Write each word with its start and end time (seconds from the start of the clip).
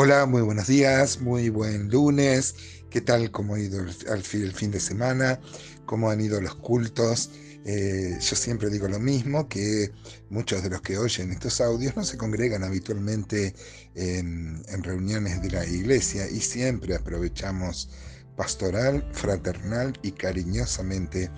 Hola, 0.00 0.26
muy 0.26 0.42
buenos 0.42 0.68
días, 0.68 1.20
muy 1.20 1.48
buen 1.48 1.90
lunes. 1.90 2.54
¿Qué 2.88 3.00
tal? 3.00 3.32
¿Cómo 3.32 3.56
ha 3.56 3.58
ido 3.58 3.80
el, 3.80 4.22
fin 4.22 4.70
de 4.70 4.78
semana? 4.78 5.40
¿Cómo 5.86 6.08
han 6.08 6.20
ido 6.20 6.40
los 6.40 6.54
cultos? 6.54 7.32
Eh, 7.64 8.16
yo 8.20 8.36
siempre 8.36 8.70
digo 8.70 8.86
lo 8.86 9.00
mismo, 9.00 9.48
que 9.48 9.90
muchos 10.30 10.62
de 10.62 10.70
los 10.70 10.82
que 10.82 10.98
oyen 10.98 11.32
estos 11.32 11.60
audios 11.60 11.96
no 11.96 12.04
se 12.04 12.16
congregan 12.16 12.62
habitualmente 12.62 13.56
en, 13.96 14.62
en 14.68 14.84
reuniones 14.84 15.42
de 15.42 15.50
la 15.50 15.66
iglesia 15.66 16.30
y 16.30 16.42
siempre 16.42 16.94
aprovechamos 16.94 17.90
pastoral, 18.36 19.04
fraternal 19.12 19.98
y 20.02 20.12
cariñosamente 20.12 21.28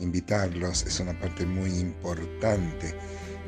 invitarlos. 0.00 0.82
Es 0.82 0.98
una 0.98 1.16
parte 1.20 1.46
muy 1.46 1.70
importante. 1.70 2.96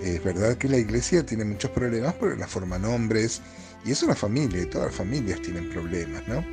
Es 0.02 0.22
verdad 0.24 0.56
que 0.56 0.68
la 0.68 0.78
iglesia 0.78 1.24
tiene 1.24 1.44
muchos 1.44 1.70
problemas 1.70 2.14
porque 2.14 2.38
la 2.38 2.46
forman 2.46 2.84
hombres 2.84 3.42
y 3.84 3.92
es 3.92 4.02
una 4.02 4.14
familia 4.14 4.62
y 4.62 4.66
todas 4.66 4.88
las 4.88 4.96
familias 4.96 5.40
tienen 5.42 5.70
problemas, 5.70 6.26
¿no? 6.26 6.44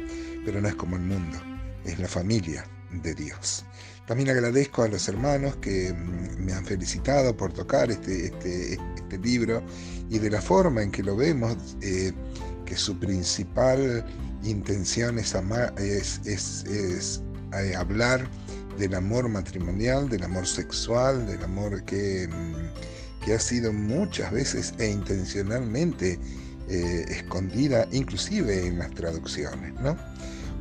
Pero 0.45 0.61
no 0.61 0.67
es 0.67 0.75
como 0.75 0.95
el 0.95 1.03
mundo, 1.03 1.37
es 1.85 1.99
la 1.99 2.07
familia 2.07 2.65
de 2.91 3.13
Dios. 3.13 3.65
También 4.05 4.29
agradezco 4.29 4.83
a 4.83 4.87
los 4.87 5.07
hermanos 5.09 5.57
que 5.57 5.93
mm, 5.93 6.45
me 6.45 6.53
han 6.53 6.65
felicitado 6.65 7.35
por 7.35 7.51
tocar 7.51 7.91
este, 7.91 8.27
este, 8.27 8.79
este 8.95 9.17
libro 9.17 9.61
y 10.09 10.19
de 10.19 10.29
la 10.29 10.41
forma 10.41 10.81
en 10.81 10.91
que 10.91 11.03
lo 11.03 11.15
vemos, 11.15 11.57
eh, 11.81 12.13
que 12.65 12.77
su 12.77 12.97
principal 12.97 14.05
intención 14.43 15.19
es, 15.19 15.35
eh, 15.35 17.75
hablar 17.75 18.29
del 18.77 18.93
amor 18.93 19.27
matrimonial, 19.27 20.07
del 20.07 20.23
amor 20.23 20.47
sexual, 20.47 21.25
del 21.25 21.43
amor 21.43 21.83
que, 21.83 22.29
mm, 22.29 22.96
que 23.27 23.33
ha 23.33 23.39
sido 23.41 23.73
muchas 23.73 24.31
veces 24.31 24.73
e 24.79 24.87
intencionalmente 24.87 26.17
eh, 26.69 27.05
escondida 27.09 27.85
inclusive 27.91 28.65
en 28.65 28.79
las 28.79 28.89
traducciones. 28.91 29.73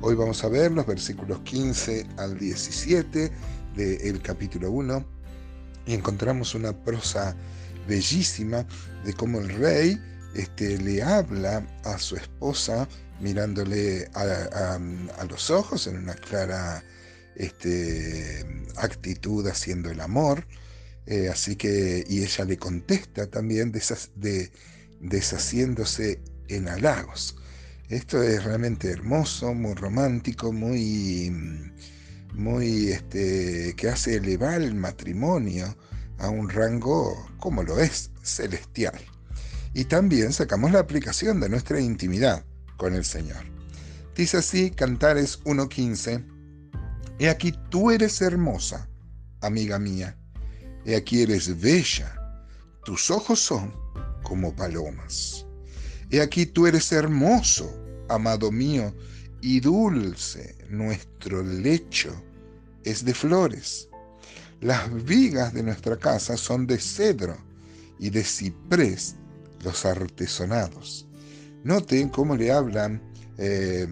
Hoy 0.00 0.16
vamos 0.16 0.42
a 0.42 0.48
ver 0.48 0.72
los 0.72 0.84
versículos 0.84 1.38
15 1.42 2.04
al 2.16 2.36
17 2.36 3.30
del 3.76 4.20
capítulo 4.20 4.72
1 4.72 5.06
y 5.86 5.94
encontramos 5.94 6.56
una 6.56 6.72
prosa 6.72 7.36
bellísima 7.86 8.66
de 9.04 9.12
cómo 9.12 9.38
el 9.38 9.48
rey 9.50 9.96
este, 10.34 10.76
le 10.78 11.04
habla 11.04 11.64
a 11.84 11.98
su 11.98 12.16
esposa 12.16 12.88
mirándole 13.20 14.10
a, 14.14 14.80
los 15.30 15.50
ojos 15.50 15.86
en 15.86 15.98
una 15.98 16.14
clara 16.14 16.82
este, 17.36 18.44
actitud 18.74 19.46
haciendo 19.46 19.88
el 19.88 20.00
amor. 20.00 20.44
Eh, 21.06 21.28
así 21.28 21.56
que, 21.56 22.04
y 22.08 22.22
ella 22.22 22.44
le 22.44 22.58
contesta 22.58 23.26
también 23.28 23.72
de, 23.72 24.50
deshaciéndose 25.00 26.20
en 26.48 26.68
halagos. 26.68 27.36
Esto 27.88 28.22
es 28.22 28.42
realmente 28.42 28.90
hermoso, 28.90 29.54
muy 29.54 29.74
romántico, 29.74 30.52
muy, 30.52 31.30
muy, 32.34 32.88
este, 32.88 33.74
que 33.76 33.88
hace 33.88 34.16
elevar 34.16 34.60
el 34.60 34.74
matrimonio 34.74 35.76
a 36.18 36.28
un 36.28 36.48
rango, 36.48 37.30
como 37.38 37.62
lo 37.62 37.78
es, 37.78 38.10
celestial. 38.22 38.98
Y 39.74 39.84
también 39.84 40.32
sacamos 40.32 40.72
la 40.72 40.80
aplicación 40.80 41.38
de 41.38 41.48
nuestra 41.48 41.80
intimidad 41.80 42.44
con 42.76 42.94
el 42.94 43.04
Señor. 43.04 43.44
Dice 44.16 44.38
así 44.38 44.70
Cantares 44.70 45.42
1.15, 45.44 46.24
He 47.18 47.28
aquí 47.28 47.52
tú 47.70 47.90
eres 47.90 48.20
hermosa, 48.20 48.88
amiga 49.40 49.78
mía, 49.78 50.16
he 50.86 50.94
aquí 50.94 51.22
eres 51.22 51.60
bella, 51.60 52.14
tus 52.84 53.10
ojos 53.10 53.40
son 53.40 53.74
como 54.22 54.54
palomas. 54.54 55.44
He 56.10 56.20
aquí 56.20 56.46
tú 56.46 56.66
eres 56.68 56.92
hermoso, 56.92 57.68
amado 58.08 58.52
mío, 58.52 58.94
y 59.40 59.58
dulce 59.60 60.56
nuestro 60.70 61.42
lecho 61.42 62.14
es 62.84 63.04
de 63.04 63.12
flores. 63.14 63.88
Las 64.60 65.04
vigas 65.04 65.52
de 65.52 65.64
nuestra 65.64 65.96
casa 65.98 66.36
son 66.36 66.66
de 66.66 66.78
cedro 66.78 67.36
y 67.98 68.10
de 68.10 68.22
ciprés 68.22 69.16
los 69.64 69.84
artesonados. 69.84 71.06
Noten 71.64 72.08
cómo 72.08 72.36
le 72.36 72.52
hablan 72.52 73.02
eh, 73.38 73.88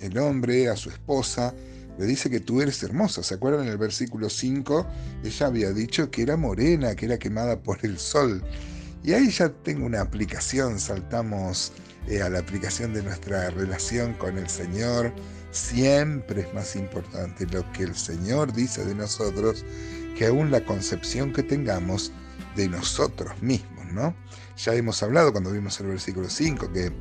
el 0.00 0.18
hombre 0.18 0.68
a 0.68 0.76
su 0.76 0.90
esposa, 0.90 1.54
le 1.98 2.06
dice 2.06 2.30
que 2.30 2.40
tú 2.40 2.60
eres 2.60 2.82
hermosa. 2.82 3.22
¿Se 3.22 3.34
acuerdan 3.34 3.66
en 3.66 3.72
el 3.72 3.78
versículo 3.78 4.28
5? 4.28 4.86
Ella 5.24 5.46
había 5.46 5.70
dicho 5.72 6.10
que 6.10 6.22
era 6.22 6.36
morena, 6.36 6.94
que 6.94 7.06
era 7.06 7.18
quemada 7.18 7.60
por 7.60 7.84
el 7.84 7.98
sol. 7.98 8.42
Y 9.02 9.12
ahí 9.12 9.30
ya 9.30 9.50
tengo 9.50 9.86
una 9.86 10.00
aplicación, 10.00 10.80
saltamos 10.80 11.72
eh, 12.08 12.22
a 12.22 12.28
la 12.28 12.38
aplicación 12.38 12.94
de 12.94 13.02
nuestra 13.02 13.50
relación 13.50 14.14
con 14.14 14.38
el 14.38 14.48
Señor. 14.48 15.12
Siempre 15.50 16.42
es 16.42 16.54
más 16.54 16.74
importante 16.74 17.46
lo 17.46 17.70
que 17.72 17.84
el 17.84 17.94
Señor 17.94 18.52
dice 18.52 18.84
de 18.84 18.94
nosotros 18.94 19.64
que 20.16 20.26
aún 20.26 20.50
la 20.50 20.64
concepción 20.64 21.32
que 21.32 21.42
tengamos 21.42 22.12
de 22.56 22.68
nosotros 22.68 23.40
mismos, 23.42 23.86
¿no? 23.92 24.14
Ya 24.56 24.74
hemos 24.74 25.02
hablado 25.02 25.32
cuando 25.32 25.50
vimos 25.50 25.78
el 25.80 25.88
versículo 25.88 26.28
5 26.28 26.72
que 26.72 26.92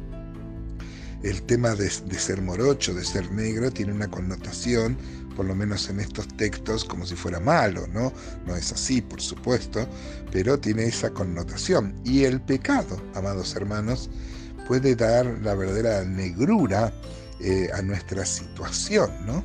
el 1.23 1.41
tema 1.43 1.73
de, 1.75 1.89
ser 1.89 2.41
morocho, 2.41 2.93
de 2.93 3.03
ser 3.03 3.31
negro, 3.31 3.71
tiene 3.71 3.93
una 3.93 4.09
connotación 4.09 4.97
por 5.35 5.45
lo 5.45 5.55
menos 5.55 5.89
en 5.89 5.99
estos 5.99 6.27
textos, 6.37 6.85
como 6.85 7.05
si 7.05 7.15
fuera 7.15 7.39
malo, 7.39 7.87
¿no? 7.87 8.13
No 8.45 8.55
es 8.55 8.71
así, 8.71 9.01
por 9.01 9.19
supuesto, 9.19 9.87
pero 10.31 10.59
tiene 10.59 10.85
esa 10.85 11.09
connotación. 11.09 11.95
Y 12.03 12.23
el 12.25 12.39
pecado, 12.39 13.01
amados 13.15 13.55
hermanos, 13.55 14.11
puede 14.67 14.95
dar 14.95 15.25
la 15.41 15.55
verdadera 15.55 16.03
negrura 16.05 16.93
eh, 17.39 17.67
a 17.73 17.81
nuestra 17.81 18.25
situación, 18.25 19.09
¿no? 19.25 19.43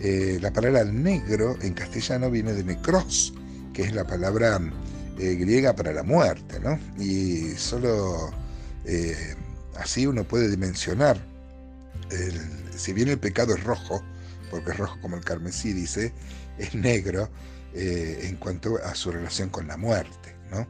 Eh, 0.00 0.38
la 0.40 0.52
palabra 0.52 0.84
negro 0.84 1.56
en 1.62 1.74
castellano 1.74 2.30
viene 2.30 2.52
de 2.52 2.62
necros, 2.62 3.34
que 3.72 3.82
es 3.82 3.92
la 3.92 4.06
palabra 4.06 4.60
eh, 5.18 5.34
griega 5.34 5.74
para 5.74 5.92
la 5.92 6.02
muerte, 6.02 6.60
¿no? 6.60 6.78
Y 6.96 7.54
solo 7.56 8.30
así 9.76 10.06
uno 10.06 10.24
puede 10.24 10.48
dimensionar, 10.50 11.18
si 12.76 12.92
bien 12.92 13.08
el 13.08 13.18
pecado 13.18 13.54
es 13.54 13.64
rojo, 13.64 14.02
porque 14.50 14.70
es 14.70 14.76
rojo 14.76 14.98
como 15.00 15.16
el 15.16 15.24
carmesí, 15.24 15.72
dice, 15.72 16.12
es 16.58 16.74
negro 16.74 17.28
eh, 17.74 18.20
en 18.24 18.36
cuanto 18.36 18.76
a 18.84 18.94
su 18.94 19.10
relación 19.10 19.48
con 19.48 19.66
la 19.66 19.76
muerte, 19.76 20.36
¿no? 20.50 20.66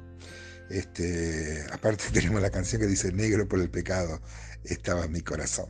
Este, 0.71 1.65
aparte 1.73 2.05
tenemos 2.13 2.41
la 2.41 2.51
canción 2.51 2.81
que 2.81 2.87
dice 2.87 3.13
negro 3.13 3.47
por 3.47 3.61
el 3.61 3.71
pecado 3.71 4.21
estaba 4.65 5.07
mi 5.09 5.21
corazón. 5.21 5.67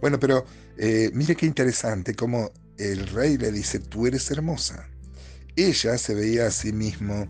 Bueno, 0.00 0.18
pero 0.18 0.46
eh, 0.78 1.10
mire 1.14 1.36
qué 1.36 1.46
interesante 1.46 2.14
como 2.14 2.50
el 2.78 3.06
rey 3.08 3.36
le 3.36 3.52
dice, 3.52 3.78
tú 3.78 4.06
eres 4.06 4.30
hermosa. 4.30 4.88
Ella 5.56 5.98
se 5.98 6.14
veía 6.14 6.46
a 6.46 6.50
sí 6.50 6.72
mismo 6.72 7.26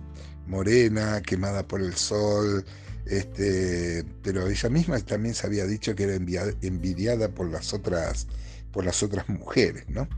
morena, 0.46 1.20
quemada 1.22 1.66
por 1.66 1.80
el 1.80 1.94
sol, 1.96 2.64
este, 3.12 4.04
pero 4.22 4.48
ella 4.48 4.70
misma 4.70 4.98
también 5.00 5.34
se 5.34 5.46
había 5.46 5.66
dicho 5.66 5.94
que 5.94 6.04
era 6.04 6.14
envidiada 6.14 7.28
por 7.28 7.50
las 7.50 7.74
otras 7.74 8.26
por 8.72 8.86
las 8.86 9.02
otras 9.02 9.28
mujeres, 9.28 9.84
¿no? 9.88 10.08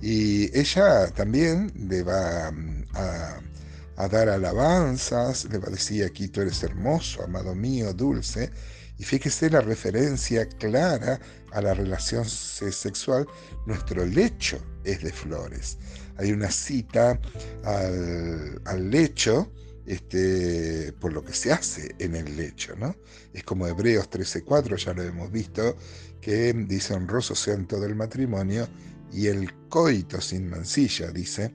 Y 0.00 0.44
ella 0.58 1.08
también 1.08 1.70
le 1.76 2.02
va 2.02 2.50
mm, 2.50 2.84
a, 2.94 4.08
dar 4.08 4.30
alabanzas, 4.30 5.44
le 5.44 5.58
va 5.58 5.68
a 5.68 5.72
decir 5.72 6.04
aquí 6.04 6.26
tú 6.28 6.40
eres 6.40 6.62
hermoso, 6.62 7.22
amado 7.22 7.54
mío, 7.54 7.92
dulce, 7.92 8.50
y 8.98 9.04
fíjese 9.04 9.50
la 9.50 9.60
referencia 9.60 10.48
clara 10.48 11.20
a 11.52 11.60
la 11.60 11.74
relación 11.74 12.24
sexual, 12.24 13.26
nuestro 13.66 14.06
lecho 14.06 14.58
es 14.84 15.02
de 15.02 15.12
flores. 15.12 15.76
Hay 16.16 16.32
una 16.32 16.50
cita 16.50 17.20
al, 17.62 18.60
al 18.64 18.90
lecho, 18.90 19.52
este, 19.86 20.92
por 20.92 21.12
lo 21.12 21.24
que 21.24 21.32
se 21.32 21.52
hace 21.52 21.94
en 21.98 22.14
el 22.14 22.36
lecho, 22.36 22.74
¿no? 22.76 22.94
Es 23.32 23.44
como 23.44 23.66
Hebreos 23.66 24.08
13:4, 24.10 24.76
ya 24.76 24.94
lo 24.94 25.02
hemos 25.02 25.30
visto, 25.30 25.76
que 26.20 26.52
dice 26.52 26.94
honroso 26.94 27.34
sea 27.34 27.54
en 27.54 27.66
todo 27.66 27.84
el 27.86 27.94
matrimonio 27.94 28.68
y 29.12 29.26
el 29.26 29.52
coito 29.68 30.20
sin 30.20 30.48
mancilla, 30.48 31.10
dice. 31.10 31.52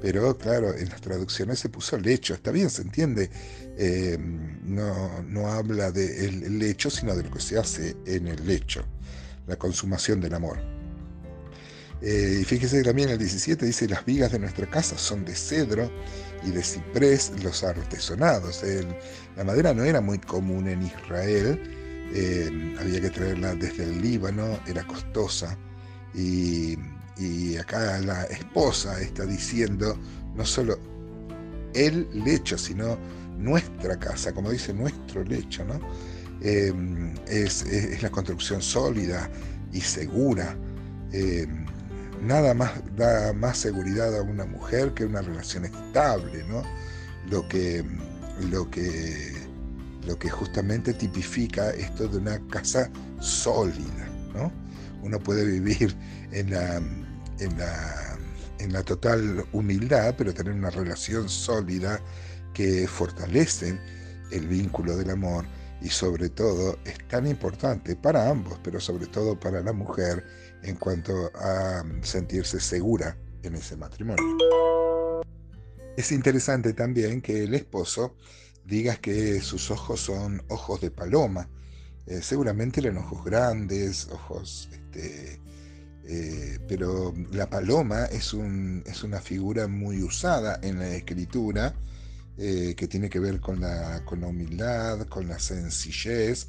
Pero 0.00 0.36
claro, 0.36 0.76
en 0.76 0.88
las 0.88 1.00
traducciones 1.00 1.58
se 1.58 1.68
puso 1.68 1.98
lecho, 1.98 2.34
está 2.34 2.50
bien, 2.50 2.68
se 2.68 2.82
entiende, 2.82 3.30
eh, 3.78 4.18
no, 4.18 5.22
no, 5.22 5.48
habla 5.48 5.90
del 5.90 6.58
lecho, 6.58 6.90
sino 6.90 7.16
de 7.16 7.22
lo 7.22 7.30
que 7.30 7.40
se 7.40 7.58
hace 7.58 7.96
en 8.06 8.28
el 8.28 8.46
lecho, 8.46 8.84
la 9.46 9.56
consumación 9.56 10.20
del 10.20 10.34
amor. 10.34 10.75
Eh, 12.02 12.40
y 12.42 12.44
fíjese 12.44 12.82
también 12.82 13.08
el 13.08 13.18
17 13.18 13.64
dice, 13.64 13.88
las 13.88 14.04
vigas 14.04 14.32
de 14.32 14.38
nuestra 14.38 14.68
casa 14.68 14.98
son 14.98 15.24
de 15.24 15.34
cedro 15.34 15.90
y 16.44 16.50
de 16.50 16.62
ciprés 16.62 17.32
los 17.42 17.64
artesonados. 17.64 18.62
la 19.36 19.44
madera 19.44 19.72
no 19.72 19.84
era 19.84 20.00
muy 20.00 20.18
común 20.18 20.68
en 20.68 20.82
Israel, 20.82 21.60
eh, 22.12 22.76
había 22.78 23.00
que 23.00 23.10
traerla 23.10 23.54
desde 23.54 23.84
el 23.84 24.00
Líbano, 24.00 24.58
era 24.66 24.86
costosa. 24.86 25.56
Y, 26.14 26.76
acá 27.58 27.98
la 28.00 28.24
esposa 28.24 29.00
está 29.00 29.24
diciendo 29.24 29.98
no 30.34 30.44
solo 30.44 30.78
el 31.74 32.06
lecho, 32.12 32.58
sino 32.58 32.98
nuestra 33.38 33.98
casa, 33.98 34.32
como 34.34 34.50
dice 34.50 34.74
nuestro 34.74 35.24
lecho, 35.24 35.64
¿no? 35.64 35.80
em, 36.42 37.14
es, 37.26 37.64
la 38.02 38.10
construcción 38.10 38.60
sólida 38.60 39.30
y 39.72 39.80
segura. 39.80 40.56
Nada 42.22 42.54
más 42.54 42.72
da 42.96 43.32
más 43.32 43.58
seguridad 43.58 44.16
a 44.16 44.22
una 44.22 44.44
mujer 44.44 44.92
que 44.94 45.04
una 45.04 45.22
relación 45.22 45.64
estable, 45.64 46.44
¿no? 46.44 46.62
Lo 47.30 47.46
que, 47.48 47.84
lo 48.50 48.70
que, 48.70 49.32
lo 50.06 50.18
que 50.18 50.30
justamente 50.30 50.94
tipifica 50.94 51.70
esto 51.70 52.08
de 52.08 52.18
una 52.18 52.40
casa 52.48 52.90
sólida, 53.20 54.08
¿no? 54.34 54.52
Uno 55.02 55.18
puede 55.18 55.44
vivir 55.44 55.94
en 56.32 56.50
la, 56.50 56.76
en 56.76 57.58
la, 57.58 58.18
en 58.58 58.72
la 58.72 58.82
total 58.82 59.44
humildad, 59.52 60.14
pero 60.16 60.34
tener 60.34 60.52
una 60.52 60.70
relación 60.70 61.28
sólida 61.28 62.00
que 62.54 62.88
fortalece 62.88 63.78
el 64.30 64.46
vínculo 64.48 64.96
del 64.96 65.10
amor 65.10 65.46
y 65.80 65.88
sobre 65.88 66.28
todo 66.30 66.78
es 66.84 66.96
tan 67.08 67.26
importante 67.26 67.96
para 67.96 68.28
ambos, 68.30 68.58
pero 68.62 68.80
sobre 68.80 69.06
todo 69.06 69.38
para 69.38 69.60
la 69.60 69.72
mujer 69.72 70.24
en 70.66 70.76
cuanto 70.76 71.30
a 71.34 71.84
sentirse 72.02 72.60
segura 72.60 73.16
en 73.42 73.54
ese 73.54 73.76
matrimonio. 73.76 74.38
Es 75.96 76.12
interesante 76.12 76.72
también 76.74 77.22
que 77.22 77.44
el 77.44 77.54
esposo 77.54 78.16
diga 78.64 78.96
que 78.96 79.40
sus 79.40 79.70
ojos 79.70 80.00
son 80.00 80.42
ojos 80.48 80.80
de 80.80 80.90
paloma. 80.90 81.48
Eh, 82.06 82.20
seguramente 82.22 82.80
eran 82.80 82.98
ojos 82.98 83.24
grandes, 83.24 84.08
ojos... 84.10 84.68
Este, 84.72 85.40
eh, 86.08 86.60
pero 86.68 87.12
la 87.32 87.50
paloma 87.50 88.04
es, 88.04 88.32
un, 88.32 88.84
es, 88.86 89.02
una 89.02 89.20
figura 89.20 89.66
muy 89.66 90.04
usada 90.04 90.60
en 90.62 90.78
la 90.78 90.88
escritura 90.90 91.74
eh, 92.38 92.74
que 92.76 92.86
tiene 92.86 93.10
que 93.10 93.18
ver 93.18 93.40
con 93.40 93.60
la, 93.60 94.04
con 94.04 94.20
la 94.20 94.28
humildad, 94.28 95.08
con 95.08 95.26
la 95.26 95.40
sencillez. 95.40 96.46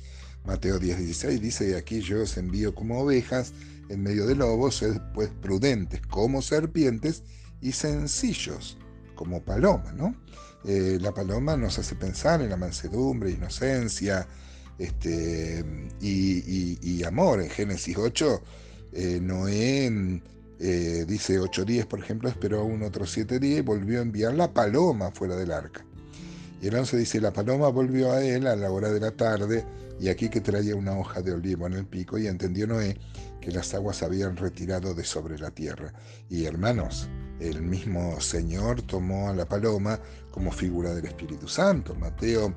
Mateo 0.48 0.80
10:16 0.80 1.40
dice, 1.40 1.76
aquí 1.76 2.00
yo 2.00 2.24
os 2.24 2.38
envío 2.38 2.74
como 2.74 3.02
ovejas 3.02 3.52
en 3.90 4.02
medio 4.02 4.26
de 4.26 4.36
lobos, 4.36 4.84
pues 5.14 5.30
prudentes 5.42 6.02
como 6.08 6.42
serpientes 6.42 7.24
y 7.62 7.74
sencillos 7.74 8.78
como 9.14 9.44
paloma, 9.44 9.92
¿no? 9.92 10.16
Eh, 10.64 10.98
la 11.02 11.14
paloma 11.14 11.58
nos 11.58 11.78
hace 11.80 11.96
pensar 11.96 12.42
en 12.42 12.50
la 12.50 12.58
mansedumbre, 12.58 13.32
inocencia 13.32 14.26
este, 14.80 15.66
y, 16.00 17.04
amor. 17.04 17.42
En 17.42 17.50
Génesis 17.50 17.98
8, 17.98 18.42
eh, 18.94 19.20
Noé 19.22 20.22
eh, 20.60 21.06
dice 21.08 21.40
días, 21.66 21.86
por 21.86 22.00
ejemplo, 22.00 22.30
esperó 22.30 22.64
un 22.64 22.84
otro 22.84 23.06
siete 23.06 23.40
días 23.40 23.60
y 23.60 23.64
volvió 23.64 24.00
a 24.00 24.04
enviar 24.04 24.34
la 24.34 24.54
paloma 24.54 25.12
fuera 25.12 25.36
del 25.36 25.52
arca. 25.52 25.86
Y 26.62 26.68
el 26.68 26.76
11 26.76 26.98
dice, 26.98 27.22
la 27.22 27.32
paloma 27.32 27.70
volvió 27.70 28.12
a 28.12 28.24
él 28.24 28.48
a 28.48 28.56
la 28.56 28.72
hora 28.72 28.90
de 28.90 29.00
la 29.00 29.12
tarde 29.12 29.66
y 30.00 30.10
aquí 30.10 30.30
que 30.30 30.42
traía 30.42 30.76
una 30.76 30.98
hoja 30.98 31.22
de 31.22 31.34
olivo 31.34 31.68
en 31.68 31.74
el 31.74 31.86
pico 31.86 32.18
y 32.18 32.28
entendió 32.28 32.68
Noé 32.68 32.98
que 33.42 33.52
las 33.52 33.74
aguas 33.74 34.04
habían 34.04 34.36
retirado 34.36 34.94
de 34.94 35.04
sobre 35.04 35.38
la 35.38 35.52
tierra. 35.52 35.94
Y 36.30 36.46
hermanos, 36.46 37.08
el 37.40 37.62
mismo 37.62 38.20
Señor 38.20 38.82
tomó 38.82 39.30
a 39.30 39.34
la 39.34 39.46
paloma 39.46 40.00
como 40.32 40.52
figura 40.52 40.94
del 40.94 41.06
Espíritu 41.06 41.48
Santo. 41.48 41.96
Mateo 41.96 42.54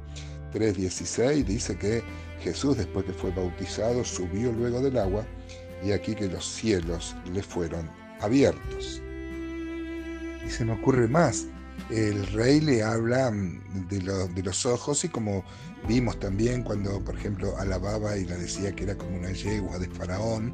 3:16 0.52 1.44
dice 1.44 1.79
que 1.79 2.02
Jesús 2.41 2.76
después 2.76 3.05
que 3.05 3.12
fue 3.12 3.31
bautizado 3.31 4.05
subió 4.05 4.52
luego 4.52 4.81
del 4.81 4.99
agua 4.99 5.25
y 5.85 5.93
aquí 5.93 6.14
que 6.14 6.29
los 6.29 6.44
cielos 6.44 7.14
le 7.32 7.43
fueron 7.43 7.88
abiertos. 8.20 9.02
Y 10.44 10.50
se 10.50 10.64
me 10.64 10.73
ocurre 10.73 11.06
más, 11.06 11.47
el 11.88 12.27
rey 12.29 12.61
le 12.61 12.82
habla 12.82 13.31
mm, 13.31 13.88
de, 13.88 14.43
los 14.43 14.67
ojos 14.67 15.05
y 15.05 15.09
como 15.09 15.44
vimos 15.88 16.19
también 16.21 16.62
cuando, 16.62 17.03
por 17.05 17.17
ejemplo, 17.17 17.56
alababa 17.59 18.17
y 18.17 18.25
le 18.25 18.37
decía 18.37 18.73
que 18.73 18.85
era 18.85 18.97
como 18.97 19.17
una 19.17 19.32
yegua 19.32 19.79
de 19.79 19.88
faraón, 19.88 20.53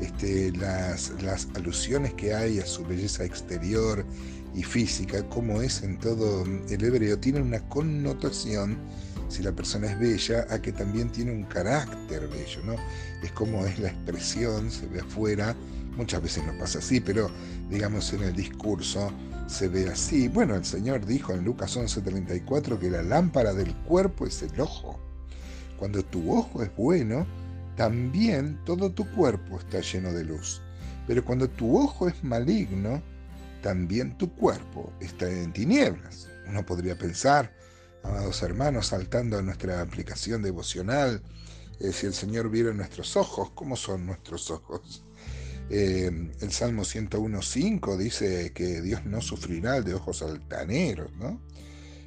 este, 0.00 0.52
las, 0.52 1.10
las 1.22 1.48
alusiones 1.54 2.14
que 2.14 2.34
hay 2.34 2.58
a 2.60 2.66
su 2.66 2.84
belleza 2.84 3.24
exterior 3.24 4.04
y 4.54 4.62
física, 4.62 5.28
como 5.28 5.60
es 5.62 5.82
en 5.82 5.98
todo 5.98 6.44
el 6.44 6.84
hebreo, 6.84 7.18
tienen 7.18 7.42
una 7.42 7.60
connotación 7.68 8.78
si 9.28 9.42
la 9.42 9.52
persona 9.52 9.90
es 9.92 9.98
bella, 9.98 10.46
a 10.50 10.60
que 10.60 10.72
también 10.72 11.10
tiene 11.10 11.32
un 11.32 11.44
carácter 11.44 12.28
bello, 12.28 12.62
¿no? 12.64 12.76
Es 13.22 13.30
como 13.32 13.64
es 13.66 13.78
la 13.78 13.88
expresión, 13.88 14.70
se 14.70 14.86
ve 14.86 15.00
afuera, 15.00 15.54
muchas 15.96 16.22
veces 16.22 16.44
no 16.46 16.56
pasa 16.58 16.78
así, 16.78 17.00
pero 17.00 17.30
digamos 17.68 18.12
en 18.12 18.22
el 18.22 18.34
discurso 18.34 19.12
se 19.48 19.68
ve 19.68 19.88
así. 19.88 20.28
Bueno, 20.28 20.54
el 20.54 20.64
Señor 20.64 21.06
dijo 21.06 21.32
en 21.32 21.44
Lucas 21.44 21.76
11:34 21.76 22.78
que 22.78 22.90
la 22.90 23.02
lámpara 23.02 23.54
del 23.54 23.74
cuerpo 23.74 24.26
es 24.26 24.42
el 24.42 24.60
ojo. 24.60 25.00
Cuando 25.78 26.04
tu 26.04 26.36
ojo 26.36 26.62
es 26.62 26.74
bueno, 26.76 27.26
también 27.76 28.58
todo 28.64 28.90
tu 28.90 29.10
cuerpo 29.12 29.58
está 29.58 29.80
lleno 29.80 30.12
de 30.12 30.24
luz. 30.24 30.60
Pero 31.06 31.24
cuando 31.24 31.48
tu 31.48 31.78
ojo 31.78 32.08
es 32.08 32.22
maligno, 32.22 33.02
también 33.62 34.16
tu 34.18 34.32
cuerpo 34.34 34.92
está 35.00 35.28
en 35.28 35.52
tinieblas. 35.52 36.28
Uno 36.46 36.64
podría 36.64 36.98
pensar, 36.98 37.52
amados 38.04 38.42
hermanos, 38.42 38.88
saltando 38.88 39.38
a 39.38 39.42
nuestra 39.42 39.80
aplicación 39.80 40.42
devocional, 40.42 41.22
eh, 41.80 41.92
si 41.92 42.06
el 42.06 42.14
Señor 42.14 42.50
viera 42.50 42.72
nuestros 42.72 43.16
ojos, 43.16 43.50
¿cómo 43.54 43.76
son 43.76 44.06
nuestros 44.06 44.50
ojos? 44.50 45.04
Eh, 45.70 46.30
el 46.40 46.52
Salmo 46.52 46.82
101.5 46.82 47.96
dice 47.96 48.52
que 48.52 48.80
Dios 48.80 49.04
no 49.04 49.20
sufrirá 49.20 49.80
de 49.80 49.94
ojos 49.94 50.22
altaneros, 50.22 51.12
¿no? 51.16 51.40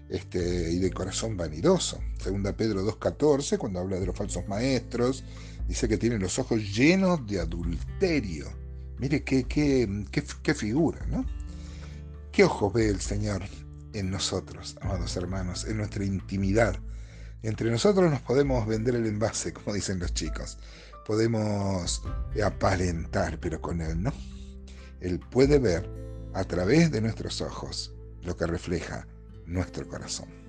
Este, 0.09 0.71
y 0.71 0.79
de 0.79 0.91
corazón 0.91 1.37
vanidoso. 1.37 1.99
Segunda 2.21 2.55
Pedro 2.55 2.83
2.14, 2.85 3.57
cuando 3.57 3.79
habla 3.79 3.99
de 3.99 4.05
los 4.07 4.15
falsos 4.15 4.47
maestros, 4.47 5.23
dice 5.67 5.87
que 5.87 5.97
tienen 5.97 6.21
los 6.21 6.37
ojos 6.39 6.59
llenos 6.75 7.25
de 7.27 7.39
adulterio. 7.39 8.47
Mire 8.99 9.23
qué, 9.23 9.45
qué, 9.45 10.05
qué, 10.11 10.23
qué 10.43 10.53
figura, 10.53 11.05
¿no? 11.07 11.25
¿Qué 12.31 12.43
ojos 12.43 12.73
ve 12.73 12.89
el 12.89 12.99
Señor? 12.99 13.43
en 13.93 14.09
nosotros, 14.09 14.77
amados 14.81 15.15
hermanos, 15.17 15.65
en 15.65 15.77
nuestra 15.77 16.05
intimidad. 16.05 16.79
Entre 17.43 17.71
nosotros 17.71 18.11
nos 18.11 18.21
podemos 18.21 18.67
vender 18.67 18.95
el 18.95 19.07
envase, 19.07 19.53
como 19.53 19.73
dicen 19.73 19.99
los 19.99 20.13
chicos. 20.13 20.57
Podemos 21.05 22.03
aparentar, 22.43 23.39
pero 23.39 23.61
con 23.61 23.81
Él 23.81 24.01
no. 24.01 24.13
Él 24.99 25.19
puede 25.19 25.59
ver 25.59 25.89
a 26.33 26.43
través 26.43 26.91
de 26.91 27.01
nuestros 27.01 27.41
ojos 27.41 27.93
lo 28.21 28.37
que 28.37 28.45
refleja 28.45 29.07
nuestro 29.45 29.87
corazón. 29.87 30.40